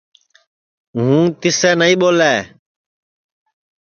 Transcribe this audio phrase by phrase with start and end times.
[0.95, 2.33] ہُوں بانوس نائیں ٻولے